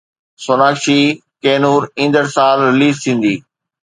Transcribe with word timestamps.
سوناڪشي 0.43 0.99
ڪي 1.43 1.53
نور 1.63 1.81
ايندڙ 1.99 2.25
سال 2.35 2.57
رليز 2.69 2.95
ٿيندي 3.03 3.35